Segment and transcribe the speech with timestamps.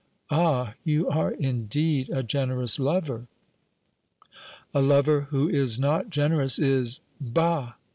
[0.31, 3.27] "Ah, you are indeed a generous lover!"
[4.73, 7.73] "A lover who is not generous is bah!